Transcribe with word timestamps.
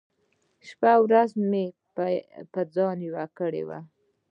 شپه 0.67 0.93
ورځ 1.03 1.29
به 1.37 1.43
مې 1.51 1.65
په 2.53 2.61
ځان 2.75 2.97
يوه 3.07 3.25
کړې 3.37 3.63
وه. 3.67 3.79